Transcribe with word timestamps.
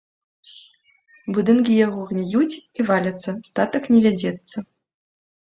Будынкі 1.35 1.75
яго 1.85 2.07
гніюць 2.11 2.55
і 2.55 2.79
валяцца, 2.89 3.29
статак 3.51 3.83
не 3.93 3.99
вядзецца. 4.07 4.57